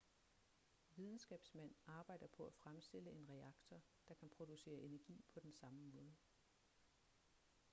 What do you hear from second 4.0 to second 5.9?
der kan producere energi på den samme